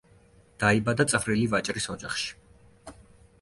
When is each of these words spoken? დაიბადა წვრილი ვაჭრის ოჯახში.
დაიბადა 0.63 1.05
წვრილი 1.11 1.43
ვაჭრის 1.51 1.87
ოჯახში. 1.97 2.33